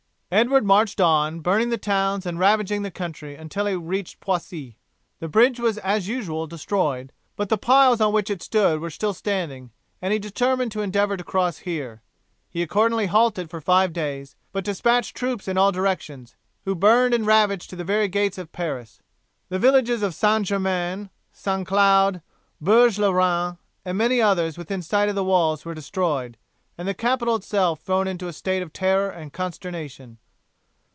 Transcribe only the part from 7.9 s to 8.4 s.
on which